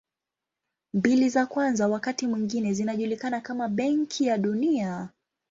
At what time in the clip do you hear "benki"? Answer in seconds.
3.69-4.25